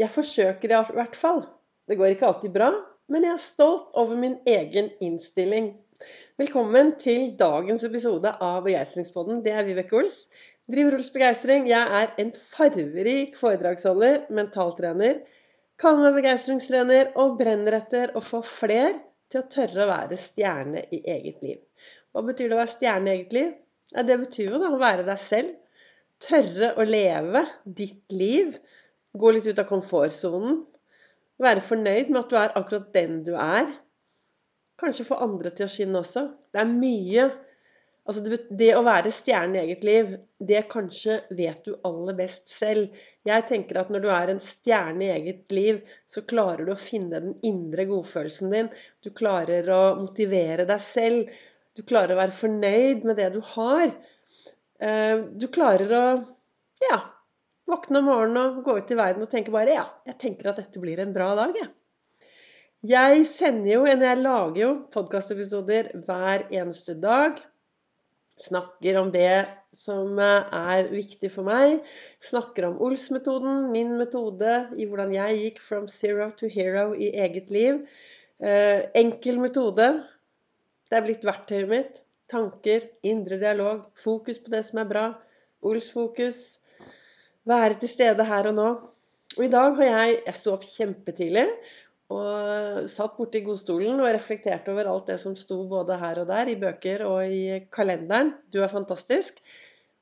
Jeg 0.00 0.08
forsøker 0.08 0.72
i 0.72 0.76
hvert 0.96 1.16
fall. 1.18 1.42
Det 1.84 1.98
går 2.00 2.14
ikke 2.14 2.28
alltid 2.30 2.52
bra, 2.54 2.70
men 3.12 3.24
jeg 3.26 3.34
er 3.34 3.42
stolt 3.42 3.90
over 4.00 4.16
min 4.16 4.38
egen 4.48 4.86
innstilling. 5.04 5.74
Velkommen 6.40 6.94
til 7.02 7.34
dagens 7.36 7.84
episode 7.84 8.32
av 8.40 8.62
Begeistringspodden. 8.64 9.42
Det 9.44 9.52
er 9.52 9.66
Vibeke 9.66 9.98
Ols. 9.98 10.22
Driver 10.72 10.96
Ols 10.96 11.12
Begeistring. 11.12 11.68
Jeg 11.68 12.00
er 12.00 12.14
en 12.22 12.32
farverik 12.32 13.36
foredragsholder, 13.36 14.24
mentaltrener, 14.32 15.20
kaller 15.80 16.06
meg 16.06 16.16
begeistringstrener 16.22 17.12
og 17.20 17.36
brenner 17.42 17.76
etter 17.82 18.16
å 18.16 18.24
få 18.24 18.40
fler 18.46 18.96
til 19.28 19.42
å 19.42 19.48
tørre 19.52 19.84
å 19.84 19.90
være 19.92 20.20
stjerne 20.22 20.86
i 20.96 21.02
eget 21.12 21.44
liv. 21.44 21.60
Hva 22.14 22.24
betyr 22.24 22.48
det 22.48 22.56
å 22.56 22.62
være 22.62 22.76
stjerne 22.78 23.12
i 23.12 23.18
eget 23.18 23.36
liv? 23.36 23.52
Det 23.92 24.20
betyr 24.24 24.54
jo 24.54 24.64
da 24.64 24.72
å 24.72 24.80
være 24.80 25.04
deg 25.04 25.20
selv. 25.20 25.56
Tørre 26.24 26.76
å 26.80 26.88
leve 26.88 27.44
ditt 27.64 28.16
liv 28.16 28.56
Gå 29.18 29.30
litt 29.34 29.46
ut 29.50 29.58
av 29.58 29.68
komfortsonen. 29.70 30.64
Være 31.40 31.64
fornøyd 31.64 32.10
med 32.12 32.20
at 32.24 32.32
du 32.32 32.36
er 32.38 32.58
akkurat 32.58 32.90
den 32.94 33.22
du 33.26 33.32
er. 33.34 33.70
Kanskje 34.80 35.08
få 35.08 35.18
andre 35.24 35.52
til 35.52 35.66
å 35.66 35.72
skinne 35.72 36.02
også. 36.04 36.26
Det 36.52 36.62
er 36.62 36.74
mye 36.74 37.30
Altså 38.08 38.22
det, 38.24 38.38
det, 38.58 38.70
å 38.74 38.80
være 38.82 39.12
stjernen 39.14 39.54
i 39.54 39.60
eget 39.60 39.84
liv, 39.86 40.14
det 40.42 40.64
kanskje 40.72 41.20
vet 41.36 41.60
du 41.66 41.76
aller 41.86 42.16
best 42.18 42.48
selv. 42.50 42.96
Jeg 43.28 43.44
tenker 43.46 43.78
at 43.78 43.92
når 43.92 44.02
du 44.02 44.08
er 44.10 44.32
en 44.32 44.40
stjerne 44.42 45.04
i 45.04 45.12
eget 45.12 45.54
liv, 45.54 45.78
så 46.10 46.24
klarer 46.26 46.64
du 46.66 46.72
å 46.74 46.80
finne 46.80 47.20
den 47.20 47.36
indre 47.46 47.84
godfølelsen 47.86 48.56
din. 48.56 48.72
Du 49.04 49.12
klarer 49.14 49.68
å 49.70 49.82
motivere 50.00 50.66
deg 50.66 50.82
selv. 50.82 51.30
Du 51.76 51.84
klarer 51.86 52.16
å 52.16 52.20
være 52.22 52.34
fornøyd 52.34 53.06
med 53.06 53.20
det 53.20 53.28
du 53.36 53.38
har. 53.52 53.92
Eh, 54.80 55.22
du 55.30 55.46
klarer 55.54 55.94
å 55.94 56.04
ja, 56.82 56.98
Våkne 57.70 58.00
om 58.00 58.08
morgenen 58.10 58.56
og 58.58 58.64
gå 58.66 58.78
ut 58.80 58.90
i 58.90 58.98
verden 58.98 59.22
og 59.24 59.30
tenke 59.30 59.54
bare 59.54 59.76
ja, 59.76 59.84
jeg 60.08 60.18
tenker 60.18 60.50
at 60.50 60.58
dette 60.58 60.82
blir 60.82 61.00
en 61.02 61.14
bra 61.14 61.32
dag, 61.38 61.54
jeg. 61.54 61.70
Jeg 62.90 63.24
sender 63.28 63.74
jo, 63.74 63.80
eller 63.84 64.06
jeg 64.08 64.22
lager 64.24 64.60
jo 64.62 64.68
podkastepisoder 64.94 65.90
hver 66.06 66.46
eneste 66.48 66.94
dag. 66.96 67.36
Snakker 68.40 68.96
om 68.96 69.10
det 69.12 69.44
som 69.76 70.16
er 70.18 70.88
viktig 70.88 71.28
for 71.34 71.44
meg. 71.44 71.82
Snakker 72.24 72.70
om 72.70 72.78
Ols-metoden, 72.80 73.66
min 73.74 73.92
metode 74.00 74.54
i 74.80 74.86
hvordan 74.88 75.12
jeg 75.12 75.40
gikk 75.42 75.60
from 75.60 75.90
zero 75.92 76.30
to 76.40 76.48
hero 76.48 76.94
i 76.96 77.10
eget 77.12 77.52
liv. 77.52 77.82
Eh, 78.40 78.88
enkel 78.96 79.42
metode. 79.42 79.90
Det 80.88 80.96
er 80.96 81.04
blitt 81.04 81.26
verktøyet 81.28 81.68
mitt. 81.68 82.00
Tanker, 82.32 82.88
indre 83.04 83.36
dialog, 83.42 83.90
fokus 83.98 84.40
på 84.40 84.54
det 84.54 84.64
som 84.70 84.80
er 84.80 84.88
bra. 84.88 85.06
Ols-fokus. 85.60 86.40
Være 87.50 87.78
til 87.80 87.90
stede 87.90 88.26
her 88.26 88.50
og 88.50 88.56
nå. 88.56 88.70
Og 89.38 89.44
i 89.46 89.52
dag 89.52 89.76
har 89.78 89.88
jeg 89.88 90.18
Jeg 90.26 90.38
sto 90.38 90.54
opp 90.54 90.66
kjempetidlig 90.66 91.46
og 92.10 92.86
satt 92.90 93.14
borti 93.14 93.38
godstolen 93.46 94.00
og 94.02 94.08
reflekterte 94.10 94.72
over 94.72 94.88
alt 94.90 95.12
det 95.12 95.18
som 95.22 95.36
sto 95.38 95.60
både 95.70 95.94
her 96.00 96.18
og 96.24 96.26
der, 96.26 96.48
i 96.50 96.58
bøker 96.58 97.04
og 97.06 97.30
i 97.30 97.60
kalenderen. 97.70 98.32
Du 98.50 98.58
er 98.64 98.72
fantastisk. 98.72 99.38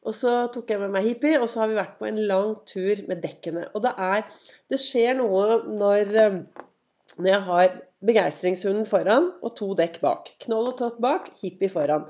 Og 0.08 0.14
så 0.16 0.46
tok 0.54 0.70
jeg 0.72 0.80
med 0.80 0.94
meg 0.94 1.04
hippie, 1.04 1.36
og 1.36 1.50
så 1.50 1.62
har 1.62 1.70
vi 1.70 1.76
vært 1.76 1.98
på 2.00 2.08
en 2.08 2.20
lang 2.30 2.54
tur 2.70 3.02
med 3.10 3.20
dekkene. 3.20 3.66
Og 3.74 3.84
det 3.84 3.92
er 3.92 4.24
Det 4.70 4.80
skjer 4.80 5.18
noe 5.18 5.60
når, 5.68 6.14
når 7.18 7.28
jeg 7.28 7.44
har 7.50 7.78
begeistringshunden 8.08 8.88
foran 8.88 9.32
og 9.42 9.56
to 9.58 9.74
dekk 9.76 10.00
bak. 10.00 10.32
Knoll 10.46 10.72
og 10.72 10.78
tott 10.80 11.00
bak, 11.02 11.32
hippie 11.42 11.72
foran 11.72 12.06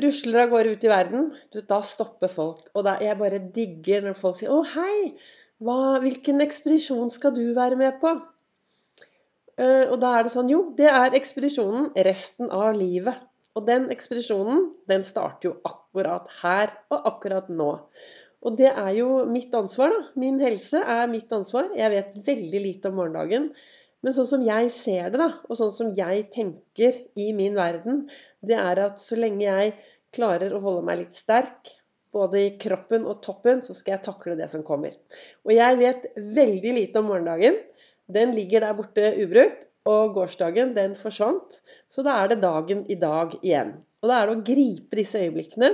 rusler 0.00 0.44
av 0.44 0.52
gårde 0.52 0.74
ut 0.74 0.84
i 0.84 0.90
verden, 0.90 1.30
da 1.68 1.80
stopper 1.84 2.30
folk. 2.32 2.64
Og 2.74 2.86
da, 2.86 2.96
jeg 3.02 3.18
bare 3.20 3.42
digger 3.54 4.06
når 4.06 4.18
folk 4.18 4.38
sier 4.38 4.52
'Å, 4.52 4.62
hei! 4.74 5.16
Hva, 5.62 5.98
hvilken 6.02 6.40
ekspedisjon 6.42 7.10
skal 7.10 7.34
du 7.36 7.52
være 7.54 7.76
med 7.76 8.00
på?' 8.00 8.20
Uh, 9.60 9.92
og 9.92 9.98
da 10.00 10.14
er 10.16 10.24
det 10.24 10.32
sånn 10.32 10.48
Jo, 10.48 10.72
det 10.78 10.88
er 10.88 11.12
ekspedisjonen 11.14 11.90
resten 12.08 12.48
av 12.50 12.72
livet. 12.74 13.20
Og 13.52 13.66
den 13.68 13.90
ekspedisjonen, 13.92 14.70
den 14.88 15.04
starter 15.04 15.50
jo 15.50 15.54
akkurat 15.68 16.30
her 16.40 16.72
og 16.88 17.04
akkurat 17.10 17.50
nå. 17.52 17.74
Og 18.42 18.56
det 18.58 18.70
er 18.72 18.90
jo 18.96 19.26
mitt 19.28 19.52
ansvar, 19.54 19.92
da. 19.92 20.08
Min 20.18 20.40
helse 20.40 20.80
er 20.80 21.04
mitt 21.10 21.30
ansvar. 21.36 21.68
Jeg 21.76 21.92
vet 21.92 22.16
veldig 22.26 22.62
lite 22.64 22.88
om 22.88 22.96
morgendagen. 22.98 23.50
Men 24.02 24.14
sånn 24.16 24.28
som 24.28 24.42
jeg 24.46 24.70
ser 24.74 25.12
det, 25.12 25.20
da, 25.20 25.28
og 25.46 25.58
sånn 25.58 25.74
som 25.74 25.92
jeg 25.94 26.26
tenker 26.34 26.96
i 27.14 27.28
min 27.36 27.54
verden, 27.58 28.06
det 28.42 28.58
er 28.58 28.80
at 28.82 28.98
så 29.02 29.18
lenge 29.18 29.46
jeg 29.46 29.76
klarer 30.12 30.52
å 30.52 30.62
holde 30.62 30.82
meg 30.88 31.04
litt 31.04 31.16
sterk, 31.16 31.70
både 32.12 32.40
i 32.42 32.48
kroppen 32.60 33.06
og 33.08 33.22
toppen, 33.24 33.62
så 33.64 33.74
skal 33.76 33.96
jeg 33.96 34.04
takle 34.04 34.36
det 34.36 34.48
som 34.52 34.64
kommer. 34.66 34.96
Og 35.46 35.54
jeg 35.54 35.78
vet 35.80 36.08
veldig 36.16 36.74
lite 36.76 37.00
om 37.00 37.08
morgendagen. 37.08 37.56
Den 38.12 38.34
ligger 38.36 38.66
der 38.66 38.76
borte 38.76 39.14
ubrukt. 39.22 39.68
Og 39.88 40.12
gårsdagen, 40.14 40.76
den 40.76 40.92
forsvant. 40.94 41.56
Så 41.90 42.04
da 42.06 42.20
er 42.20 42.28
det 42.30 42.42
dagen 42.44 42.84
i 42.86 42.94
dag 42.94 43.32
igjen. 43.40 43.72
Og 43.98 44.10
da 44.10 44.20
er 44.20 44.28
det 44.28 44.36
å 44.36 44.44
gripe 44.46 44.98
disse 45.00 45.18
øyeblikkene. 45.18 45.72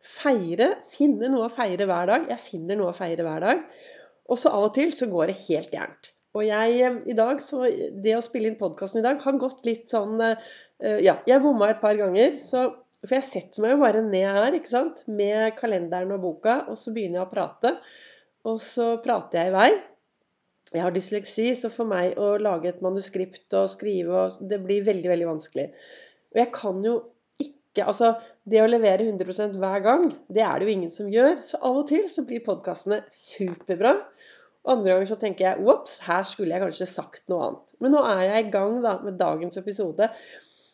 Feire. 0.00 0.70
Finne 0.88 1.28
noe 1.28 1.50
å 1.50 1.52
feire 1.52 1.84
hver 1.90 2.08
dag. 2.08 2.24
Jeg 2.32 2.40
finner 2.46 2.80
noe 2.80 2.94
å 2.94 2.96
feire 2.96 3.26
hver 3.26 3.44
dag. 3.44 3.66
Og 4.32 4.40
så 4.40 4.54
av 4.56 4.70
og 4.70 4.72
til 4.78 4.94
så 4.96 5.10
går 5.12 5.28
det 5.28 5.36
helt 5.42 5.76
gærent. 5.76 6.14
Og 6.36 6.46
jeg 6.46 6.76
eh, 6.84 7.00
i 7.10 7.16
dag, 7.18 7.40
så 7.42 7.64
det 8.04 8.14
å 8.16 8.22
spille 8.24 8.50
inn 8.50 8.60
podkasten 8.60 9.02
i 9.02 9.06
dag 9.06 9.20
har 9.24 9.40
gått 9.40 9.64
litt 9.66 9.90
sånn 9.92 10.20
eh, 10.22 10.38
Ja, 11.02 11.18
jeg 11.28 11.42
bomma 11.42 11.72
et 11.72 11.82
par 11.82 11.98
ganger. 11.98 12.36
Så, 12.38 12.68
for 13.02 13.16
jeg 13.18 13.26
setter 13.26 13.64
meg 13.64 13.74
jo 13.74 13.82
bare 13.82 14.04
ned 14.06 14.28
her 14.38 14.56
ikke 14.56 14.72
sant, 14.72 15.04
med 15.10 15.56
kalenderen 15.58 16.14
og 16.16 16.24
boka, 16.24 16.62
og 16.70 16.78
så 16.78 16.94
begynner 16.94 17.22
jeg 17.22 17.28
å 17.28 17.32
prate. 17.34 17.76
Og 18.48 18.60
så 18.62 18.94
prater 19.04 19.42
jeg 19.42 19.52
i 19.52 19.56
vei. 19.56 19.70
Jeg 20.70 20.84
har 20.86 20.94
dysleksi, 20.94 21.48
så 21.58 21.68
for 21.74 21.90
meg 21.90 22.18
å 22.20 22.36
lage 22.38 22.70
et 22.70 22.82
manuskript 22.84 23.56
og 23.58 23.72
skrive 23.72 24.28
Det 24.38 24.60
blir 24.62 24.84
veldig, 24.86 25.08
veldig 25.10 25.32
vanskelig. 25.32 25.70
Og 26.30 26.44
jeg 26.44 26.52
kan 26.54 26.84
jo 26.86 27.00
ikke 27.42 27.86
Altså, 27.86 28.16
det 28.50 28.58
å 28.58 28.66
levere 28.66 29.04
100% 29.06 29.54
hver 29.62 29.82
gang, 29.84 30.08
det 30.26 30.42
er 30.42 30.58
det 30.58 30.66
jo 30.66 30.72
ingen 30.72 30.90
som 30.90 31.10
gjør. 31.10 31.36
Så 31.46 31.58
av 31.62 31.76
og 31.78 31.84
til 31.88 32.08
så 32.10 32.24
blir 32.26 32.42
podkastene 32.42 32.98
superbra. 33.14 33.92
Andre 34.68 34.92
ganger 34.92 35.08
så 35.08 35.16
tenker 35.20 35.46
jeg 35.46 35.66
ops, 35.72 35.98
her 36.04 36.24
skulle 36.28 36.52
jeg 36.52 36.62
kanskje 36.62 36.88
sagt 36.90 37.24
noe 37.32 37.46
annet. 37.46 37.74
Men 37.80 37.94
nå 37.94 38.04
er 38.04 38.22
jeg 38.26 38.44
i 38.46 38.52
gang 38.52 38.76
da, 38.84 38.98
med 39.00 39.16
dagens 39.20 39.56
episode. 39.60 40.10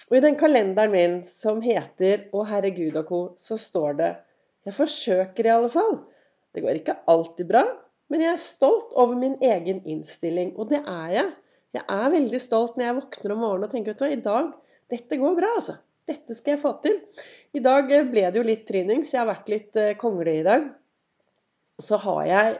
Og 0.06 0.18
i 0.18 0.22
den 0.22 0.38
kalenderen 0.38 0.92
min 0.92 1.16
som 1.26 1.62
heter 1.64 2.28
Å 2.34 2.44
herregud 2.46 2.98
og 2.98 3.08
co., 3.08 3.20
så 3.38 3.58
står 3.58 3.98
det 4.00 4.12
Jeg 4.66 4.76
forsøker 4.76 5.46
i 5.46 5.54
alle 5.54 5.70
fall. 5.70 6.00
Det 6.54 6.64
går 6.64 6.80
ikke 6.80 6.98
alltid 7.10 7.50
bra, 7.50 7.62
men 8.10 8.22
jeg 8.22 8.32
er 8.32 8.42
stolt 8.42 8.94
over 8.98 9.18
min 9.18 9.36
egen 9.44 9.82
innstilling. 9.86 10.54
Og 10.56 10.70
det 10.72 10.82
er 10.82 11.10
jeg. 11.14 11.32
Jeg 11.76 11.84
er 11.92 12.12
veldig 12.14 12.40
stolt 12.40 12.78
når 12.78 12.88
jeg 12.88 12.98
våkner 13.00 13.34
om 13.34 13.42
morgenen 13.44 13.68
og 13.68 13.74
tenker 13.74 13.98
vet 13.98 14.14
i 14.14 14.22
dag 14.24 14.54
Dette 14.90 15.18
går 15.18 15.34
bra, 15.36 15.50
altså. 15.58 15.74
Dette 16.06 16.36
skal 16.38 16.54
jeg 16.54 16.62
få 16.62 16.70
til. 16.84 17.00
I 17.58 17.62
dag 17.62 17.88
ble 17.90 18.22
det 18.30 18.38
jo 18.38 18.46
litt 18.46 18.62
tryning, 18.68 19.02
så 19.02 19.16
jeg 19.16 19.22
har 19.24 19.32
vært 19.32 19.50
litt 19.50 19.78
eh, 19.82 19.96
kongle 19.98 20.36
i 20.38 20.44
dag. 20.46 20.68
Så 21.82 21.98
har 22.04 22.20
jeg 22.30 22.52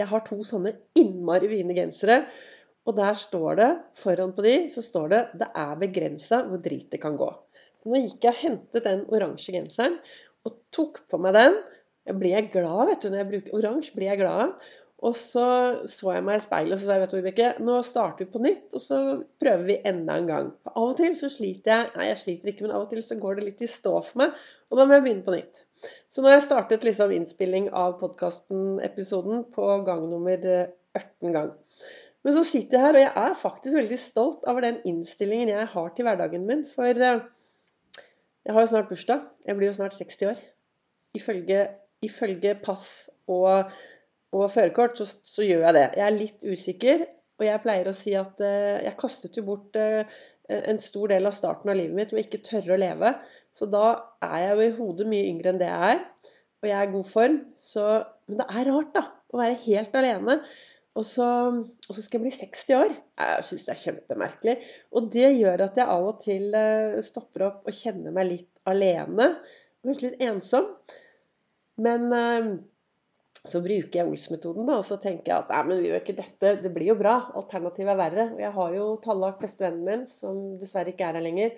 jeg 0.00 0.10
har 0.10 0.24
to 0.26 0.40
sånne 0.46 0.74
innmari 0.98 1.50
fine 1.50 1.76
gensere. 1.76 2.22
Og 2.88 2.96
der 2.96 3.16
står 3.18 3.58
det, 3.60 3.70
foran 4.00 4.32
på 4.34 4.44
de, 4.46 4.54
så 4.72 4.82
står 4.82 5.08
det 5.12 5.20
'Det 5.38 5.48
er 5.54 5.74
begrensa 5.76 6.42
hvor 6.48 6.62
drit 6.64 6.90
det 6.90 7.00
kan 7.02 7.18
gå'. 7.18 7.34
Så 7.76 7.90
nå 7.90 8.00
gikk 8.00 8.24
jeg 8.24 8.34
og 8.34 8.42
hentet 8.44 8.84
den 8.84 9.04
oransje 9.08 9.52
genseren 9.52 9.98
og 10.44 10.56
tok 10.72 11.02
på 11.08 11.20
meg 11.20 11.34
den. 11.36 11.60
Jeg 12.06 12.18
blir 12.18 12.48
glad, 12.52 12.88
vet 12.88 13.02
du. 13.02 13.10
Når 13.10 13.20
jeg 13.20 13.30
bruker 13.30 13.56
oransje, 13.58 13.94
blir 13.94 14.08
jeg 14.08 14.20
glad. 14.20 14.52
Og 15.00 15.14
så 15.16 15.44
så 15.88 16.12
jeg 16.12 16.24
meg 16.26 16.36
i 16.36 16.42
speilet 16.42 16.74
og 16.76 16.80
så 16.80 16.86
sa 16.86 16.96
jeg, 16.96 17.02
vet 17.04 17.12
du, 17.14 17.18
Vibeke, 17.20 17.50
nå 17.64 17.78
starter 17.86 18.26
vi 18.26 18.32
på 18.34 18.42
nytt, 18.44 18.66
og 18.76 18.82
så 18.84 18.98
prøver 19.40 19.62
vi 19.70 19.76
enda 19.88 20.18
en 20.20 20.28
gang. 20.28 20.50
For 20.60 20.76
av 20.76 20.92
og 20.92 20.98
til 20.98 21.16
så 21.16 21.30
sliter 21.32 21.72
jeg 21.72 21.94
Nei, 21.94 22.08
jeg 22.10 22.20
sliter 22.20 22.52
ikke, 22.52 22.66
men 22.66 22.74
av 22.76 22.84
og 22.84 22.92
til 22.92 23.00
så 23.06 23.16
går 23.22 23.38
det 23.38 23.46
litt 23.46 23.64
i 23.64 23.70
stå 23.70 23.94
for 23.96 24.20
meg. 24.20 24.36
Og 24.68 24.76
da 24.76 24.84
må 24.84 24.98
jeg 24.98 25.06
begynne 25.06 25.24
på 25.24 25.36
nytt. 25.38 25.62
Så 26.12 26.20
nå 26.20 26.28
har 26.28 26.36
jeg 26.36 26.46
startet 26.50 26.84
liksom 26.84 27.14
innspilling 27.16 27.70
av 27.72 27.96
podkasten-episoden 28.02 29.46
på 29.54 29.70
gang 29.86 30.04
nummer 30.10 30.36
18 30.44 31.32
gang. 31.32 31.54
Men 32.20 32.36
så 32.36 32.42
sitter 32.44 32.76
jeg 32.76 32.84
her, 32.84 32.98
og 32.98 33.04
jeg 33.06 33.12
er 33.22 33.38
faktisk 33.40 33.78
veldig 33.78 33.98
stolt 34.00 34.42
over 34.50 34.66
den 34.66 34.82
innstillingen 34.88 35.54
jeg 35.54 35.68
har 35.72 35.92
til 35.96 36.06
hverdagen 36.06 36.44
min. 36.48 36.66
For 36.68 36.84
eh, 36.92 37.22
jeg 38.44 38.56
har 38.56 38.66
jo 38.66 38.72
snart 38.74 38.90
bursdag. 38.92 39.24
Jeg 39.48 39.56
blir 39.56 39.70
jo 39.70 39.78
snart 39.78 39.96
60 39.96 40.28
år. 40.28 40.42
Ifølge, 41.16 41.62
ifølge 42.04 42.54
pass 42.60 43.08
og 43.30 43.72
og 44.36 44.50
førerkort, 44.52 44.98
så, 44.98 45.06
så, 45.26 45.44
gjør 45.46 45.66
jeg 45.68 45.76
det. 45.76 45.86
Jeg 45.98 46.06
er 46.06 46.16
litt 46.16 46.44
usikker, 46.46 47.06
og 47.40 47.46
jeg 47.46 47.62
pleier 47.64 47.88
å 47.90 47.96
si 47.96 48.14
at 48.18 48.42
uh, 48.44 48.78
jeg 48.84 48.98
kastet 49.00 49.38
jo 49.38 49.46
bort 49.48 49.78
uh, 49.80 50.02
en 50.50 50.80
stor 50.82 51.10
del 51.12 51.28
av 51.28 51.34
starten 51.34 51.70
av 51.72 51.78
livet 51.78 51.96
mitt 51.96 52.14
ved 52.14 52.26
ikke 52.26 52.42
tørre 52.46 52.74
å 52.76 52.80
leve. 52.80 53.14
Så 53.54 53.68
da 53.70 53.84
er 54.26 54.44
jeg 54.44 54.56
jo 54.56 54.66
i 54.66 54.74
hodet 54.78 55.06
mye 55.10 55.28
yngre 55.30 55.52
enn 55.52 55.60
det 55.60 55.70
jeg 55.70 55.94
er. 55.96 56.02
Og 56.60 56.68
jeg 56.68 56.76
er 56.76 56.88
i 56.88 56.94
god 56.94 57.06
form. 57.08 57.38
Så, 57.56 57.84
men 58.28 58.42
det 58.42 58.48
er 58.50 58.70
rart, 58.70 58.90
da. 58.96 59.04
Å 59.30 59.40
være 59.40 59.60
helt 59.64 59.94
alene. 59.96 60.40
Og 60.98 61.06
så, 61.06 61.26
og 61.54 61.94
så 61.94 62.02
skal 62.02 62.18
jeg 62.18 62.24
bli 62.26 62.32
60 62.34 62.76
år. 62.76 62.96
Jeg 63.22 63.46
syns 63.46 63.66
det 63.66 63.74
er 63.74 63.82
kjempemerkelig. 63.84 64.56
Og 64.98 65.12
det 65.14 65.28
gjør 65.38 65.64
at 65.68 65.78
jeg 65.78 65.94
av 65.94 66.08
og 66.10 66.18
til 66.24 66.50
uh, 66.56 66.98
stopper 67.06 67.46
opp 67.46 67.70
og 67.70 67.76
kjenner 67.76 68.14
meg 68.16 68.30
litt 68.32 68.50
alene. 68.70 69.30
Kanskje 69.86 70.10
litt 70.10 70.26
ensom. 70.26 70.66
Men 71.80 72.10
så 73.40 73.60
bruker 73.64 74.00
jeg 74.00 74.08
Ols-metoden, 74.08 74.68
og 74.68 74.82
så 74.84 74.98
tenker 75.00 75.32
jeg 75.32 75.44
at 75.44 75.52
nei, 75.52 75.60
men 75.68 75.84
ikke 75.96 76.16
dette 76.18 76.54
det 76.60 76.72
blir 76.74 76.90
jo 76.90 76.96
bra. 76.98 77.14
Alternativet 77.38 77.92
er 77.94 78.00
verre. 78.00 78.26
Jeg 78.40 78.52
har 78.56 78.74
jo 78.76 78.88
Tallak, 79.04 79.38
bestevennen 79.40 79.86
min, 79.86 80.02
som 80.10 80.58
dessverre 80.60 80.92
ikke 80.92 81.06
er 81.08 81.16
her 81.16 81.24
lenger, 81.24 81.54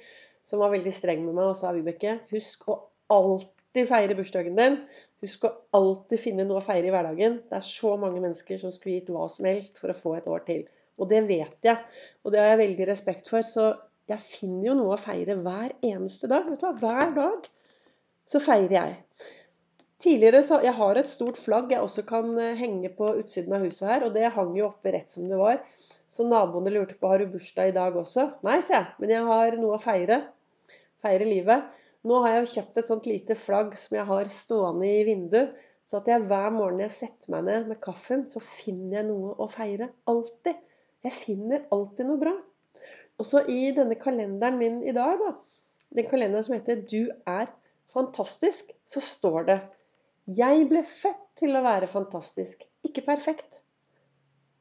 som 0.47 0.63
var 0.63 0.73
veldig 0.75 0.93
streng 0.95 1.25
med 1.27 1.35
meg 1.39 1.51
og 1.51 1.59
sa 1.59 1.73
Vibeke, 1.75 2.21
husk 2.31 2.69
å 2.71 2.79
alltid 3.13 3.89
feire 3.91 4.19
bursdagen 4.19 4.59
din. 4.59 4.79
Husk 5.23 5.47
å 5.47 5.53
alltid 5.79 6.19
finne 6.23 6.47
noe 6.47 6.59
å 6.59 6.65
feire 6.65 6.89
i 6.89 6.95
hverdagen. 6.95 7.41
Det 7.51 7.59
er 7.59 7.67
så 7.67 7.95
mange 8.01 8.23
mennesker 8.23 8.59
som 8.63 8.75
skulle 8.75 9.01
gitt 9.01 9.11
hva 9.15 9.29
som 9.31 9.47
helst 9.47 9.79
for 9.83 9.93
å 9.93 9.99
få 9.99 10.17
et 10.19 10.31
år 10.31 10.47
til. 10.49 10.65
Og 11.03 11.11
det 11.11 11.23
vet 11.29 11.67
jeg, 11.67 11.79
og 12.23 12.35
det 12.35 12.43
har 12.43 12.53
jeg 12.53 12.63
veldig 12.63 12.89
respekt 12.91 13.31
for. 13.31 13.47
Så 13.47 13.71
jeg 14.11 14.23
finner 14.23 14.71
jo 14.71 14.79
noe 14.79 14.97
å 14.97 15.01
feire 15.01 15.39
hver 15.39 15.75
eneste 15.79 16.31
dag. 16.31 16.47
Vet 16.51 16.63
du 16.63 16.67
hva? 16.67 16.75
Hver 16.79 17.15
dag 17.19 17.47
så 18.29 18.43
feirer 18.43 18.77
jeg. 18.77 18.99
Tidligere 20.03 20.43
så, 20.43 20.59
Jeg 20.65 20.75
har 20.75 20.99
et 20.99 21.07
stort 21.07 21.39
flagg 21.39 21.71
jeg 21.71 21.83
også 21.83 22.03
kan 22.07 22.33
eh, 22.43 22.57
henge 22.59 22.91
på 22.97 23.13
utsiden 23.21 23.55
av 23.55 23.63
huset 23.63 23.87
her. 23.87 24.07
Og 24.07 24.15
det 24.17 24.33
hang 24.35 24.55
jo 24.59 24.67
oppe 24.73 24.91
rett 24.95 25.11
som 25.13 25.29
det 25.31 25.39
var. 25.39 25.61
Så 26.11 26.27
naboene 26.27 26.73
lurte 26.75 26.97
på 26.99 27.11
har 27.13 27.23
du 27.23 27.29
bursdag 27.31 27.71
i 27.71 27.75
dag 27.77 27.95
også. 27.97 28.25
Nei, 28.47 28.59
sier 28.65 28.81
jeg. 28.81 28.89
Men 28.99 29.13
jeg 29.15 29.29
har 29.29 29.59
noe 29.61 29.77
å 29.77 29.83
feire. 29.83 30.19
Feire 31.05 31.29
livet. 31.29 31.69
Nå 32.03 32.19
har 32.25 32.35
jeg 32.35 32.43
jo 32.43 32.51
kjøpt 32.57 32.81
et 32.81 32.89
sånt 32.91 33.07
lite 33.07 33.37
flagg 33.39 33.77
som 33.79 33.95
jeg 33.95 34.09
har 34.09 34.31
stående 34.35 34.89
i 34.91 35.05
vinduet. 35.07 35.55
Så 35.87 36.01
at 36.01 36.09
jeg 36.11 36.25
hver 36.27 36.51
morgen 36.55 36.83
jeg 36.83 36.95
setter 36.95 37.31
meg 37.35 37.45
ned 37.47 37.69
med 37.71 37.81
kaffen, 37.85 38.25
så 38.31 38.41
finner 38.43 39.01
jeg 39.01 39.07
noe 39.11 39.37
å 39.39 39.47
feire. 39.51 39.91
Alltid. 40.11 40.59
Jeg 41.07 41.15
finner 41.15 41.67
alltid 41.75 42.09
noe 42.09 42.19
bra. 42.19 42.33
Og 43.21 43.29
så 43.29 43.43
i 43.51 43.71
denne 43.77 43.99
kalenderen 44.01 44.59
min 44.59 44.81
i 44.83 44.95
dag, 44.97 45.21
da, 45.21 45.35
den 45.95 46.09
kalenderen 46.11 46.47
som 46.47 46.57
heter 46.57 46.83
'Du 46.83 47.13
er 47.29 47.51
fantastisk', 47.95 48.73
så 48.87 49.03
står 49.05 49.47
det 49.51 49.59
jeg 50.31 50.67
ble 50.71 50.85
født 50.87 51.23
til 51.43 51.57
å 51.59 51.65
være 51.65 51.89
fantastisk, 51.91 52.63
ikke 52.87 53.05
perfekt. 53.07 53.59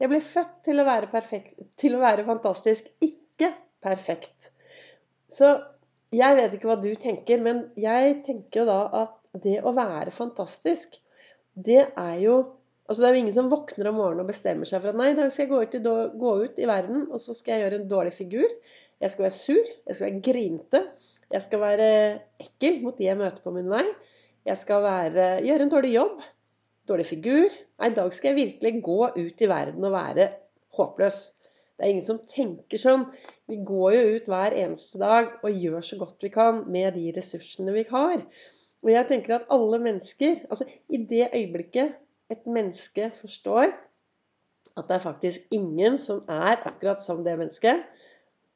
Jeg 0.01 0.09
ble 0.09 0.21
født 0.25 0.55
til 0.65 0.81
å 0.81 0.87
være, 0.87 1.11
perfekt, 1.11 1.59
til 1.77 1.95
å 1.97 2.01
være 2.01 2.25
fantastisk, 2.25 2.87
ikke 3.05 3.51
perfekt. 3.83 4.49
Så 5.29 5.53
jeg 6.11 6.37
vet 6.39 6.55
ikke 6.57 6.71
hva 6.71 6.79
du 6.81 6.89
tenker, 6.99 7.43
men 7.43 7.67
jeg 7.79 8.17
tenker 8.25 8.63
jo 8.63 8.65
da 8.67 8.79
at 9.03 9.43
det 9.43 9.59
å 9.63 9.73
være 9.75 10.11
fantastisk, 10.13 10.97
det 11.53 11.85
er 11.85 12.17
jo 12.23 12.41
Altså 12.91 13.05
Det 13.05 13.07
er 13.07 13.13
jo 13.13 13.19
ingen 13.21 13.35
som 13.35 13.47
våkner 13.47 13.87
om 13.87 13.95
morgenen 14.01 14.25
og 14.25 14.27
bestemmer 14.27 14.67
seg 14.67 14.81
for 14.83 14.91
at 14.91 14.97
nei, 14.99 15.13
da 15.15 15.29
skal 15.31 15.45
jeg 15.45 15.51
gå 15.53 15.59
ut, 15.63 15.75
i, 15.77 15.79
gå 16.19 16.31
ut 16.41 16.57
i 16.59 16.65
verden, 16.67 17.05
og 17.07 17.21
så 17.23 17.31
skal 17.31 17.53
jeg 17.53 17.61
gjøre 17.61 17.77
en 17.79 17.85
dårlig 17.87 18.11
figur. 18.11 18.55
Jeg 18.99 19.13
skal 19.13 19.23
være 19.23 19.35
sur, 19.37 19.69
jeg 19.87 19.95
skal 19.95 20.05
være 20.09 20.23
grinte, 20.25 20.81
jeg 21.31 21.45
skal 21.45 21.61
være 21.61 21.87
ekkel 22.43 22.81
mot 22.83 22.97
de 22.97 23.07
jeg 23.07 23.19
møter 23.21 23.45
på 23.45 23.53
min 23.55 23.71
vei. 23.71 23.85
Jeg 24.45 24.57
skal 24.57 24.81
være, 24.81 25.25
gjøre 25.45 25.67
en 25.67 25.71
dårlig 25.71 25.91
jobb. 25.93 26.23
Dårlig 26.89 27.05
figur. 27.05 27.57
Nei, 27.77 27.91
i 27.91 27.97
dag 27.97 28.13
skal 28.13 28.31
jeg 28.31 28.39
virkelig 28.39 28.81
gå 28.83 28.97
ut 29.13 29.43
i 29.45 29.49
verden 29.49 29.85
og 29.85 29.93
være 29.93 30.31
håpløs. 30.77 31.19
Det 31.77 31.85
er 31.85 31.93
ingen 31.93 32.05
som 32.05 32.21
tenker 32.29 32.81
sånn. 32.81 33.05
Vi 33.49 33.59
går 33.67 33.93
jo 33.95 34.01
ut 34.15 34.31
hver 34.31 34.55
eneste 34.63 35.01
dag 35.01 35.29
og 35.41 35.61
gjør 35.65 35.85
så 35.85 35.99
godt 36.01 36.25
vi 36.25 36.31
kan 36.33 36.63
med 36.73 36.97
de 36.97 37.11
ressursene 37.15 37.73
vi 37.75 37.85
har. 37.91 38.25
Og 38.81 38.89
jeg 38.89 39.09
tenker 39.11 39.37
at 39.37 39.49
alle 39.53 39.77
mennesker 39.81 40.41
Altså, 40.49 40.65
i 40.89 41.03
det 41.09 41.29
øyeblikket 41.29 41.97
et 42.33 42.45
menneske 42.49 43.11
forstår 43.13 43.73
at 44.77 44.87
det 44.87 44.95
er 44.95 45.03
faktisk 45.03 45.53
ingen 45.53 45.97
som 45.99 46.21
er 46.29 46.61
akkurat 46.65 47.01
som 47.01 47.25
det 47.25 47.33
mennesket, 47.37 47.81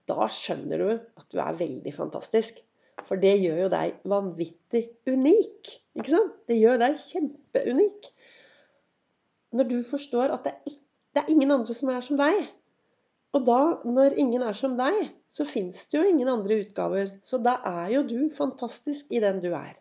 da 0.08 0.30
skjønner 0.32 0.82
du 0.82 0.90
at 0.94 1.26
du 1.34 1.42
er 1.42 1.58
veldig 1.60 1.94
fantastisk. 1.94 2.62
For 3.04 3.20
det 3.20 3.36
gjør 3.42 3.66
jo 3.66 3.72
deg 3.74 3.98
vanvittig 4.08 4.84
unik. 5.12 5.74
Ikke 6.00 6.14
sant? 6.14 6.36
Det 6.48 6.58
gjør 6.58 6.80
deg 6.82 7.00
kjempeunik. 7.02 8.12
Når 9.56 9.70
du 9.72 9.80
forstår 9.88 10.34
at 10.36 10.48
det 10.48 10.54
er, 10.56 10.78
det 11.16 11.24
er 11.24 11.32
ingen 11.32 11.54
andre 11.56 11.76
som 11.76 11.92
er 11.92 12.06
som 12.06 12.20
deg. 12.20 12.40
Og 13.36 13.44
da, 13.48 13.60
når 13.84 14.16
ingen 14.20 14.46
er 14.48 14.56
som 14.56 14.78
deg, 14.80 15.10
så 15.28 15.44
fins 15.48 15.84
det 15.92 16.00
jo 16.00 16.06
ingen 16.08 16.32
andre 16.32 16.62
utgaver. 16.64 17.12
Så 17.24 17.40
da 17.44 17.58
er 17.68 17.98
jo 17.98 18.06
du 18.08 18.20
fantastisk 18.32 19.12
i 19.12 19.22
den 19.24 19.42
du 19.44 19.52
er. 19.52 19.76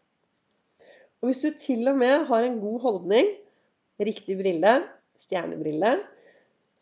Og 1.22 1.30
hvis 1.30 1.44
du 1.44 1.54
til 1.56 1.86
og 1.88 1.96
med 1.96 2.26
har 2.28 2.44
en 2.44 2.58
god 2.60 2.80
holdning, 2.82 3.30
riktig 4.02 4.36
brille, 4.40 4.74
stjernebrille, 5.22 5.94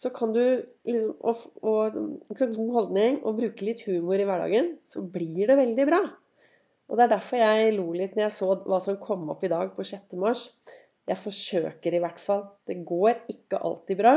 så 0.00 0.10
kan 0.10 0.32
du 0.34 0.40
liksom, 0.88 1.12
og, 1.20 1.36
og, 1.62 1.98
god 2.40 2.72
holdning 2.74 3.20
og 3.22 3.36
bruke 3.38 3.68
litt 3.68 3.84
humor 3.86 4.18
i 4.18 4.26
hverdagen, 4.26 4.72
så 4.88 5.04
blir 5.04 5.46
det 5.50 5.60
veldig 5.60 5.86
bra. 5.86 6.00
Og 6.92 6.98
Det 6.98 7.04
er 7.06 7.12
derfor 7.14 7.40
jeg 7.40 7.72
lo 7.72 7.86
litt 7.96 8.16
når 8.18 8.26
jeg 8.26 8.36
så 8.36 8.46
hva 8.68 8.78
som 8.84 8.98
kom 9.00 9.30
opp 9.32 9.46
i 9.46 9.48
dag 9.48 9.70
på 9.72 9.84
6. 9.88 10.10
mars. 10.20 10.42
Jeg 11.08 11.16
forsøker 11.16 11.96
i 11.96 12.00
hvert 12.04 12.20
fall. 12.20 12.42
Det 12.68 12.82
går 12.84 13.22
ikke 13.32 13.60
alltid 13.64 13.96
bra, 14.02 14.12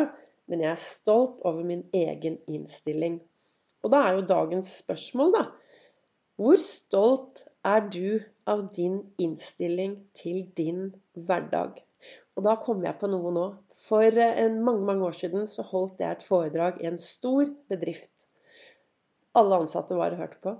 men 0.51 0.63
jeg 0.65 0.73
er 0.73 0.81
stolt 0.83 1.39
over 1.47 1.63
min 1.63 1.85
egen 1.95 2.35
innstilling. 2.51 3.21
Og 3.79 3.93
da 3.95 4.03
er 4.03 4.17
jo 4.17 4.27
dagens 4.27 4.73
spørsmål, 4.81 5.31
da 5.37 5.45
Hvor 6.35 6.59
stolt 6.59 7.45
er 7.63 7.87
du 7.87 8.19
av 8.43 8.67
din 8.75 8.99
innstilling 9.23 9.95
til 10.11 10.43
din 10.59 10.91
hverdag? 11.15 11.79
Og 12.35 12.43
da 12.43 12.59
kommer 12.59 12.89
jeg 12.89 12.99
på 12.99 13.07
noe 13.07 13.31
nå. 13.31 13.47
For 13.71 14.19
en 14.19 14.59
mange, 14.67 14.83
mange 14.83 15.07
år 15.07 15.15
siden 15.15 15.47
så 15.47 15.63
holdt 15.63 16.03
jeg 16.03 16.11
et 16.11 16.27
foredrag 16.27 16.83
i 16.83 16.91
en 16.91 16.99
stor 16.99 17.47
bedrift. 17.71 18.27
Alle 19.31 19.63
ansatte 19.63 19.95
var 19.95 20.11
og 20.11 20.25
hørte 20.25 20.43
på. 20.43 20.59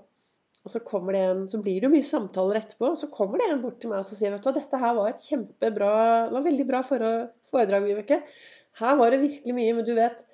Og 0.66 0.72
så, 0.74 0.82
det 0.82 1.20
en, 1.22 1.44
så 1.50 1.60
blir 1.62 1.78
det 1.78 1.86
jo 1.86 1.94
mye 1.94 2.06
samtaler 2.06 2.58
etterpå, 2.58 2.88
og 2.90 2.98
så 2.98 3.12
kommer 3.14 3.38
det 3.38 3.52
en 3.52 3.60
bort 3.62 3.78
til 3.82 3.92
meg 3.92 4.02
og 4.02 4.08
sier 4.10 4.34
vet 4.34 4.42
du 4.42 4.48
hva, 4.50 4.56
dette 4.56 4.80
her 4.82 4.96
var 4.98 5.12
et 5.12 5.22
kjempebra, 5.22 5.90
det 6.26 6.34
var 6.34 6.46
veldig 6.48 6.66
bra 6.72 6.80
foredrag, 6.88 7.86
Vibeke. 7.86 8.18
Her 8.80 8.98
var 8.98 9.14
det 9.14 9.22
virkelig 9.22 9.56
mye, 9.56 9.76
men 9.78 9.86
du 9.86 9.94
vet 9.94 10.26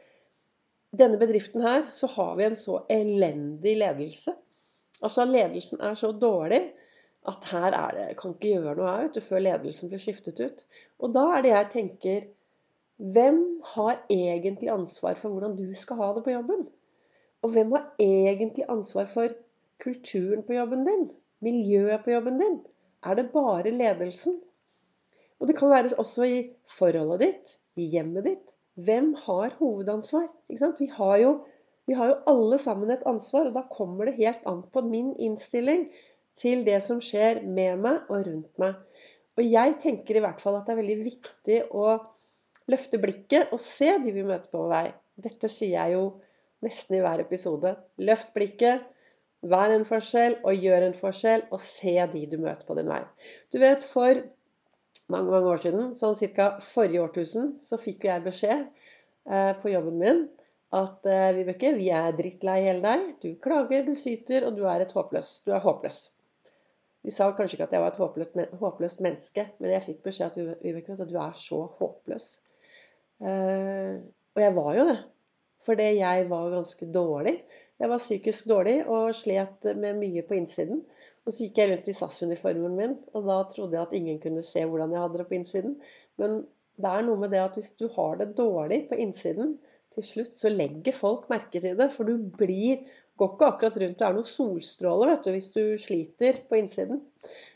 denne 0.95 1.19
bedriften 1.19 1.65
her, 1.65 1.83
så 1.91 2.07
har 2.15 2.37
vi 2.39 2.47
en 2.47 2.55
så 2.59 2.79
elendig 2.91 3.75
ledelse. 3.81 4.33
Altså 5.03 5.27
ledelsen 5.27 5.83
er 5.83 5.99
så 5.99 6.13
dårlig 6.15 6.61
at 7.29 7.45
her 7.51 7.75
er 7.77 7.95
det 7.97 8.05
Kan 8.17 8.33
ikke 8.33 8.55
gjøre 8.55 8.75
noe 8.77 8.89
her 8.89 9.03
vet 9.05 9.17
du, 9.17 9.21
før 9.25 9.43
ledelsen 9.43 9.91
blir 9.91 10.01
skiftet 10.01 10.39
ut. 10.41 10.63
Og 11.01 11.13
da 11.13 11.27
er 11.35 11.43
det 11.45 11.53
jeg 11.53 11.71
tenker 11.75 12.27
Hvem 13.01 13.39
har 13.73 14.03
egentlig 14.13 14.69
ansvar 14.69 15.15
for 15.17 15.33
hvordan 15.33 15.55
du 15.57 15.73
skal 15.77 15.97
ha 15.97 16.11
det 16.15 16.23
på 16.25 16.33
jobben? 16.35 16.67
Og 17.41 17.53
hvem 17.53 17.71
har 17.73 17.87
egentlig 17.99 18.67
ansvar 18.69 19.07
for 19.09 19.33
kulturen 19.81 20.45
på 20.47 20.55
jobben 20.55 20.85
din? 20.87 21.09
Miljøet 21.41 22.05
på 22.05 22.13
jobben 22.13 22.39
din? 22.41 22.59
Er 23.05 23.17
det 23.17 23.31
bare 23.33 23.73
ledelsen? 23.73 24.39
Og 25.41 25.49
det 25.49 25.57
kan 25.57 25.71
være 25.71 25.95
også 25.97 26.27
i 26.29 26.41
forholdet 26.69 27.23
ditt, 27.23 27.55
i 27.81 27.87
hjemmet 27.95 28.27
ditt. 28.29 28.53
Hvem 28.77 29.13
har 29.25 29.55
hovedansvar? 29.57 30.29
Vi 30.47 30.87
har, 30.97 31.15
jo, 31.17 31.31
vi 31.89 31.97
har 31.97 32.11
jo 32.11 32.19
alle 32.29 32.59
sammen 32.61 32.93
et 32.93 33.03
ansvar, 33.09 33.49
og 33.49 33.57
da 33.57 33.65
kommer 33.73 34.07
det 34.07 34.19
helt 34.19 34.45
an 34.45 34.61
på 34.71 34.85
min 34.85 35.15
innstilling 35.17 35.87
til 36.37 36.63
det 36.65 36.77
som 36.85 37.01
skjer 37.03 37.41
med 37.43 37.81
meg 37.81 38.05
og 38.07 38.27
rundt 38.27 38.61
meg. 38.61 38.77
Og 39.39 39.43
jeg 39.47 39.77
tenker 39.81 40.17
i 40.17 40.23
hvert 40.23 40.41
fall 40.43 40.59
at 40.59 40.67
det 40.67 40.75
er 40.75 40.81
veldig 40.83 40.99
viktig 41.03 41.59
å 41.73 41.97
løfte 42.71 42.99
blikket 43.01 43.51
og 43.51 43.61
se 43.63 43.89
de 44.03 44.13
vi 44.13 44.23
møter 44.27 44.51
på 44.53 44.67
vei. 44.69 44.91
Dette 45.17 45.49
sier 45.51 45.77
jeg 45.79 45.97
jo 45.97 46.05
nesten 46.65 46.97
i 46.97 47.03
hver 47.03 47.23
episode. 47.23 47.73
Løft 48.01 48.31
blikket, 48.35 48.85
Vær 49.41 49.73
en 49.73 49.85
forskjell 49.87 50.37
og 50.45 50.65
gjør 50.65 50.85
en 50.85 50.97
forskjell, 50.97 51.47
og 51.49 51.61
se 51.63 51.95
de 52.13 52.25
du 52.29 52.37
møter 52.41 52.67
på 52.67 52.77
din 52.77 52.91
vei. 52.91 53.01
Du 53.53 53.57
vet, 53.61 53.85
for 53.85 54.21
mange 55.11 55.33
mange 55.33 55.49
år 55.49 55.63
siden, 55.63 55.95
sånn 55.97 56.15
ca. 56.35 56.51
forrige 56.61 57.01
årtusen, 57.01 57.55
så 57.63 57.79
fikk 57.81 58.05
jeg 58.07 58.25
beskjed 58.27 58.61
eh, 58.61 59.53
på 59.61 59.73
jobben 59.73 59.97
min 60.01 60.21
at 60.77 61.09
eh, 61.09 61.31
Vibeke, 61.35 61.73
vi 61.75 61.89
er 61.91 62.13
drittlei 62.15 62.61
hele 62.67 62.83
deg. 62.85 63.07
Du 63.23 63.33
klager, 63.43 63.83
du 63.87 63.95
syter, 63.97 64.45
og 64.47 64.55
du 64.55 64.63
er 64.69 64.85
et 64.85 64.93
håpløs. 64.95 65.33
Du 65.47 65.51
er 65.55 65.63
håpløs. 65.63 66.03
De 67.01 67.11
sa 67.11 67.31
kanskje 67.35 67.57
ikke 67.57 67.65
at 67.65 67.75
jeg 67.75 67.83
var 67.83 67.95
et 67.95 67.99
håpløst, 67.99 68.37
håpløst 68.61 69.01
menneske, 69.03 69.47
men 69.59 69.73
jeg 69.73 69.85
fikk 69.87 70.03
beskjed 70.05 70.29
at 70.29 70.61
Vibeke, 70.61 70.95
at 70.95 71.09
du 71.09 71.17
er 71.17 71.33
så 71.39 71.63
håpløs. 71.79 72.29
Eh, 73.25 73.97
og 74.31 74.43
jeg 74.45 74.55
var 74.55 74.77
jo 74.77 74.87
det. 74.93 74.99
Fordi 75.61 75.89
jeg 75.99 76.29
var 76.29 76.53
ganske 76.55 76.87
dårlig. 76.93 77.35
Jeg 77.81 77.89
var 77.89 78.01
psykisk 78.01 78.47
dårlig 78.51 78.77
og 78.85 79.15
slet 79.17 79.65
med 79.79 79.97
mye 79.97 80.21
på 80.27 80.37
innsiden. 80.37 80.83
Og 81.25 81.33
så 81.33 81.45
gikk 81.45 81.59
jeg 81.61 81.71
rundt 81.71 81.89
i 81.89 81.95
SAS-uniformen 81.97 82.77
min, 82.77 82.95
og 83.13 83.27
da 83.27 83.41
trodde 83.49 83.77
jeg 83.77 83.83
at 83.87 83.97
ingen 83.97 84.17
kunne 84.21 84.41
se 84.45 84.63
hvordan 84.65 84.93
jeg 84.93 85.03
hadde 85.03 85.19
det 85.21 85.27
på 85.29 85.37
innsiden. 85.37 85.75
Men 86.21 86.39
det 86.81 86.93
er 86.93 87.05
noe 87.05 87.21
med 87.21 87.33
det 87.33 87.43
at 87.43 87.57
hvis 87.57 87.73
du 87.77 87.87
har 87.93 88.17
det 88.21 88.31
dårlig 88.37 88.83
på 88.89 88.97
innsiden, 89.01 89.55
til 89.91 90.05
slutt 90.07 90.37
så 90.39 90.49
legger 90.49 90.95
folk 90.95 91.27
merke 91.29 91.59
til 91.61 91.75
det. 91.77 91.89
For 91.93 92.07
du 92.07 92.15
blir 92.37 92.85
går 93.21 93.33
ikke 93.35 93.49
akkurat 93.51 93.79
rundt 93.83 94.01
og 94.01 94.07
er 94.07 94.15
noen 94.17 94.27
solstråler 94.27 95.11
vet 95.11 95.25
du, 95.25 95.31
hvis 95.35 95.49
du 95.53 95.63
sliter 95.81 96.39
på 96.49 96.57
innsiden. 96.57 97.03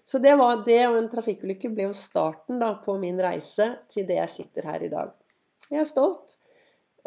Så 0.06 0.20
det, 0.22 0.36
var, 0.38 0.60
det 0.68 0.82
og 0.92 1.00
en 1.00 1.10
trafikkulykke 1.10 1.72
ble 1.74 1.88
jo 1.88 1.96
starten 1.98 2.60
da, 2.62 2.76
på 2.86 2.98
min 3.02 3.18
reise 3.22 3.72
til 3.90 4.06
det 4.10 4.20
jeg 4.20 4.34
sitter 4.34 4.70
her 4.70 4.86
i 4.86 4.92
dag. 4.92 5.16
Jeg 5.72 5.82
er 5.82 5.90
stolt 5.90 6.38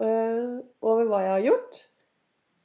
øh, 0.03 0.59
over 0.83 1.07
hva 1.07 1.23
jeg 1.23 1.35
har 1.37 1.47
gjort. 1.47 1.85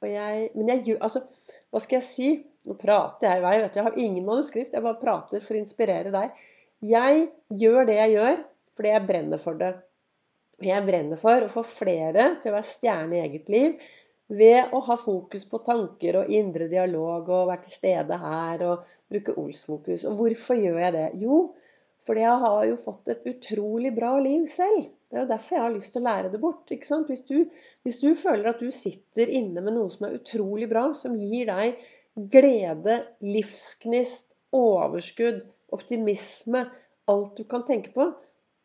Jeg, 0.08 0.50
men 0.54 0.70
jeg 0.72 0.98
Altså, 1.00 1.24
hva 1.70 1.82
skal 1.82 2.00
jeg 2.00 2.08
si? 2.08 2.28
Nå 2.64 2.76
prater 2.80 3.28
jeg 3.28 3.40
i 3.40 3.44
vei. 3.44 3.54
Jeg 3.64 3.86
har 3.86 3.98
ingen 4.00 4.26
manuskript. 4.26 4.72
Jeg 4.72 4.84
bare 4.84 5.00
prater 5.00 5.42
for 5.44 5.56
å 5.56 5.60
inspirere 5.60 6.12
deg. 6.14 6.38
Jeg 6.84 7.26
gjør 7.60 7.88
det 7.88 7.98
jeg 8.00 8.14
gjør 8.18 8.38
fordi 8.74 8.90
jeg 8.90 9.06
brenner 9.06 9.40
for 9.40 9.58
det. 9.60 9.74
Jeg 10.64 10.86
brenner 10.86 11.20
for 11.20 11.44
å 11.44 11.50
få 11.50 11.62
flere 11.66 12.34
til 12.42 12.50
å 12.50 12.56
være 12.56 12.70
stjerne 12.70 13.18
i 13.18 13.22
eget 13.22 13.50
liv 13.52 13.76
ved 14.34 14.72
å 14.72 14.80
ha 14.86 14.96
fokus 14.98 15.44
på 15.50 15.60
tanker 15.66 16.20
og 16.20 16.30
indre 16.32 16.68
dialog 16.70 17.28
og 17.28 17.50
være 17.50 17.64
til 17.66 17.74
stede 17.74 18.18
her 18.18 18.64
og 18.66 18.86
bruke 19.10 19.34
Ols-fokus. 19.40 20.06
Og 20.08 20.16
hvorfor 20.18 20.58
gjør 20.58 20.80
jeg 20.86 20.94
det? 20.96 21.08
Jo, 21.20 21.40
fordi 22.04 22.24
jeg 22.24 22.42
har 22.44 22.60
jo 22.70 22.80
fått 22.80 23.12
et 23.12 23.26
utrolig 23.30 23.92
bra 23.96 24.14
liv 24.22 24.46
selv. 24.50 24.88
Det 25.14 25.20
er 25.20 25.26
jo 25.28 25.30
derfor 25.30 25.54
jeg 25.54 25.62
har 25.62 25.74
lyst 25.76 25.92
til 25.94 26.02
å 26.02 26.08
lære 26.08 26.30
det 26.32 26.38
bort. 26.42 26.70
ikke 26.74 26.88
sant? 26.88 27.06
Hvis 27.06 27.20
du, 27.28 27.36
hvis 27.86 28.00
du 28.02 28.08
føler 28.18 28.48
at 28.50 28.58
du 28.58 28.72
sitter 28.74 29.30
inne 29.30 29.62
med 29.62 29.76
noe 29.76 29.92
som 29.92 30.08
er 30.08 30.16
utrolig 30.16 30.66
bra, 30.72 30.88
som 30.98 31.14
gir 31.14 31.46
deg 31.46 31.84
glede, 32.34 32.96
livsgnist, 33.22 34.34
overskudd, 34.58 35.38
optimisme, 35.74 36.64
alt 37.14 37.38
du 37.38 37.44
kan 37.46 37.62
tenke 37.68 37.92
på, 37.94 38.08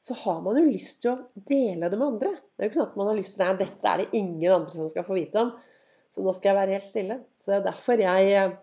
så 0.01 0.17
har 0.23 0.41
man 0.41 0.57
jo 0.57 0.65
lyst 0.71 1.03
til 1.03 1.11
å 1.11 1.43
dele 1.51 1.85
det 1.85 1.99
med 2.01 2.07
andre. 2.15 2.31
Det 2.33 2.63
er 2.63 2.65
jo 2.65 2.71
ikke 2.71 2.79
sånn 2.79 2.89
at 2.89 2.97
man 3.03 3.11
har 3.11 3.19
lyst 3.19 3.37
til 3.37 3.45
Nei, 3.45 3.57
dette 3.59 3.91
er 3.91 4.01
det 4.01 4.21
ingen 4.23 4.55
andre 4.55 4.73
som 4.73 4.89
skal 4.89 5.05
få 5.05 5.17
vite 5.19 5.43
om. 5.43 5.51
Så 6.09 6.25
nå 6.25 6.33
skal 6.33 6.49
jeg 6.49 6.59
være 6.63 6.79
helt 6.79 6.89
stille. 6.89 7.19
Så 7.37 7.51
det 7.51 7.57
er 7.57 7.61
jo 7.61 7.67
derfor 7.67 8.01
jeg, 8.07 8.53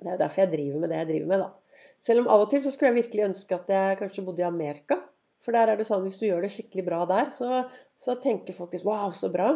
det 0.00 0.10
er 0.16 0.22
derfor 0.24 0.42
jeg 0.42 0.52
driver 0.56 0.82
med 0.82 0.90
det 0.90 0.98
jeg 1.04 1.10
driver 1.12 1.30
med, 1.30 1.46
da. 1.46 1.84
Selv 2.08 2.24
om 2.24 2.32
av 2.34 2.42
og 2.42 2.50
til 2.50 2.62
så 2.64 2.72
skulle 2.74 2.90
jeg 2.90 3.04
virkelig 3.04 3.28
ønske 3.28 3.54
at 3.54 3.70
jeg 3.70 4.00
kanskje 4.02 4.26
bodde 4.26 4.42
i 4.42 4.48
Amerika. 4.48 4.98
For 5.44 5.54
der 5.54 5.70
er 5.70 5.78
det 5.78 5.86
sånn 5.86 6.04
hvis 6.06 6.18
du 6.20 6.26
gjør 6.26 6.44
det 6.44 6.52
skikkelig 6.54 6.84
bra 6.88 7.02
der, 7.08 7.28
så, 7.34 7.64
så 7.98 8.16
tenker 8.22 8.56
folk 8.56 8.74
Wow, 8.84 9.12
så 9.14 9.30
bra. 9.32 9.52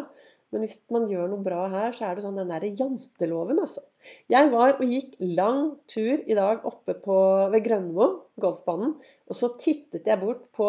Men 0.53 0.67
hvis 0.67 0.77
man 0.93 1.09
gjør 1.09 1.31
noe 1.33 1.45
bra 1.45 1.65
her, 1.73 1.95
så 1.97 2.07
er 2.07 2.17
det 2.17 2.27
sånn 2.27 2.37
den 2.37 2.51
derre 2.53 2.69
janteloven, 2.77 3.63
altså. 3.63 3.87
Jeg 4.29 4.51
var 4.53 4.75
og 4.75 4.83
gikk 4.85 5.15
lang 5.39 5.63
tur 5.89 6.21
i 6.21 6.37
dag 6.37 6.67
oppe 6.69 6.95
på, 7.01 7.17
ved 7.55 7.65
Grønmo, 7.65 8.09
golfbanen. 8.43 8.99
Og 9.31 9.39
så 9.39 9.55
tittet 9.57 10.11
jeg 10.11 10.21
bort 10.21 10.45
på 10.53 10.69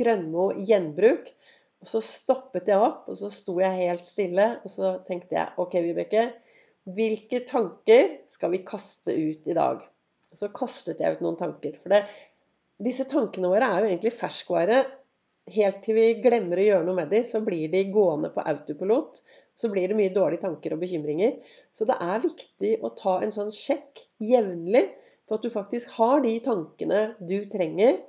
Grønmo 0.00 0.50
gjenbruk. 0.66 1.30
Og 1.80 1.88
så 1.88 2.02
stoppet 2.04 2.68
jeg 2.68 2.82
opp, 2.82 3.06
og 3.08 3.16
så 3.20 3.30
sto 3.32 3.54
jeg 3.62 3.84
helt 3.84 4.08
stille. 4.08 4.48
Og 4.64 4.72
så 4.72 4.96
tenkte 5.06 5.38
jeg 5.38 5.54
OK, 5.62 5.78
Vibeke. 5.86 6.26
Hvilke 6.90 7.44
tanker 7.46 8.16
skal 8.28 8.50
vi 8.56 8.64
kaste 8.66 9.14
ut 9.14 9.46
i 9.46 9.56
dag? 9.56 9.86
Og 10.30 10.42
så 10.42 10.50
kastet 10.54 11.00
jeg 11.02 11.16
ut 11.16 11.22
noen 11.22 11.38
tanker. 11.38 11.78
For 11.78 11.94
det, 11.94 12.02
disse 12.84 13.04
tankene 13.08 13.50
våre 13.52 13.68
er 13.68 13.82
jo 13.82 13.90
egentlig 13.90 14.14
ferskvare 14.16 14.80
helt 15.50 15.80
til 15.84 15.96
vi 15.96 16.06
glemmer 16.22 16.60
å 16.60 16.66
gjøre 16.66 16.86
noe 16.86 16.98
med 17.00 17.10
dem, 17.12 17.24
så 17.26 17.40
blir 17.44 17.70
de 17.72 17.84
gående 17.92 18.30
på 18.34 18.44
autopilot. 18.52 19.22
Så 19.58 19.68
blir 19.72 19.90
det 19.90 19.96
mye 19.98 20.12
dårlige 20.14 20.46
tanker 20.46 20.74
og 20.74 20.80
bekymringer. 20.80 21.34
Så 21.74 21.84
det 21.88 21.98
er 22.00 22.22
viktig 22.22 22.76
å 22.86 22.92
ta 22.96 23.18
en 23.20 23.34
sånn 23.34 23.52
sjekk 23.52 24.06
jevnlig 24.24 24.86
på 25.28 25.36
at 25.36 25.44
du 25.44 25.52
faktisk 25.52 25.92
har 25.98 26.22
de 26.24 26.32
tankene 26.44 27.02
du 27.20 27.38
trenger 27.52 28.00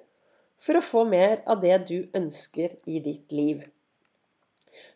for 0.61 0.77
å 0.77 0.85
få 0.85 1.03
mer 1.09 1.41
av 1.49 1.61
det 1.63 1.75
du 1.89 1.97
ønsker 2.17 2.77
i 2.87 3.01
ditt 3.03 3.33
liv. 3.35 3.65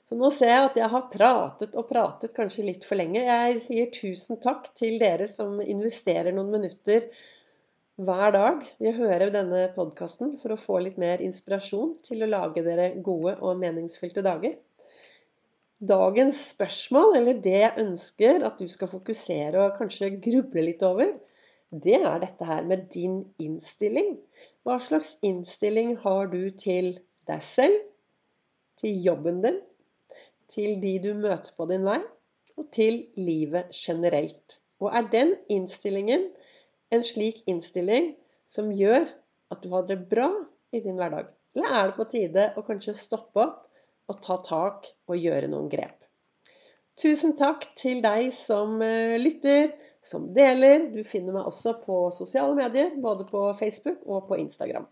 Så 0.05 0.17
nå 0.17 0.29
ser 0.33 0.51
jeg 0.51 0.65
at 0.67 0.75
jeg 0.77 0.89
har 0.93 1.07
pratet 1.09 1.75
og 1.79 1.87
pratet 1.89 2.33
kanskje 2.37 2.67
litt 2.67 2.83
for 2.85 2.97
lenge. 2.99 3.23
Jeg 3.25 3.61
sier 3.63 3.89
tusen 3.93 4.37
takk 4.41 4.69
til 4.77 4.99
dere 5.01 5.25
som 5.29 5.57
investerer 5.61 6.35
noen 6.35 6.51
minutter 6.53 7.07
hver 7.95 8.31
dag 8.35 8.63
vil 8.83 8.95
høre 8.97 9.29
denne 9.31 9.69
podkasten 9.75 10.33
for 10.39 10.51
å 10.51 10.59
få 10.59 10.81
litt 10.83 10.97
mer 10.99 11.21
inspirasjon 11.23 11.93
til 12.03 12.25
å 12.25 12.27
lage 12.27 12.63
dere 12.65 12.89
gode 13.03 13.37
og 13.39 13.61
meningsfylte 13.61 14.23
dager. 14.25 14.57
Dagens 15.79 16.41
spørsmål, 16.51 17.15
eller 17.19 17.39
det 17.43 17.55
jeg 17.61 17.85
ønsker 17.85 18.43
at 18.47 18.59
du 18.59 18.67
skal 18.71 18.91
fokusere 18.91 19.63
og 19.63 19.77
kanskje 19.79 20.11
gruble 20.17 20.65
litt 20.67 20.83
over, 20.83 21.13
det 21.71 22.01
er 22.01 22.19
dette 22.19 22.47
her 22.47 22.67
med 22.67 22.87
din 22.91 23.21
innstilling. 23.39 24.15
Hva 24.67 24.77
slags 24.83 25.15
innstilling 25.23 25.95
har 26.03 26.31
du 26.31 26.49
til 26.59 26.97
deg 27.29 27.43
selv, 27.43 27.79
til 28.79 29.03
jobben 29.07 29.39
din, 29.43 29.59
til 30.51 30.79
de 30.83 30.97
du 31.03 31.13
møter 31.15 31.55
på 31.55 31.67
din 31.71 31.87
vei, 31.87 32.01
og 32.59 32.71
til 32.75 33.05
livet 33.19 33.71
generelt? 33.75 34.59
Og 34.83 34.91
er 34.91 35.07
den 35.11 35.35
innstillingen 35.51 36.27
en 36.93 37.03
slik 37.03 37.43
innstilling 37.49 38.13
som 38.49 38.71
gjør 38.73 39.07
at 39.53 39.61
du 39.63 39.71
har 39.73 39.85
det 39.89 40.01
bra 40.09 40.29
i 40.75 40.81
din 40.83 40.99
hverdag? 40.99 41.29
Eller 41.55 41.71
er 41.71 41.89
det 41.89 41.97
på 41.97 42.07
tide 42.11 42.49
å 42.57 42.65
kanskje 42.67 42.97
stoppe 42.97 43.45
opp 43.45 43.61
og 44.11 44.19
ta 44.21 44.37
tak 44.45 44.89
og 45.09 45.17
gjøre 45.17 45.49
noen 45.49 45.69
grep? 45.71 46.03
Tusen 46.99 47.33
takk 47.35 47.65
til 47.75 48.01
deg 48.03 48.29
som 48.35 48.77
eh, 48.83 49.17
lytter, 49.19 49.73
som 50.05 50.29
deler. 50.35 50.89
Du 50.93 51.01
finner 51.03 51.35
meg 51.35 51.47
også 51.49 51.75
på 51.83 52.05
sosiale 52.15 52.55
medier, 52.55 52.93
både 53.03 53.25
på 53.27 53.49
Facebook 53.57 54.05
og 54.05 54.29
på 54.29 54.39
Instagram. 54.39 54.85